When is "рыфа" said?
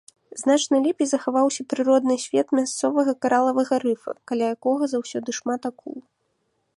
3.85-4.11